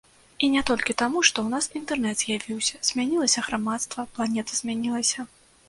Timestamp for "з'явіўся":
2.23-2.81